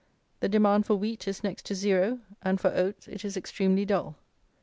[0.39, 4.15] The demand for wheat is next to Zero, and for oats it is extremely dull.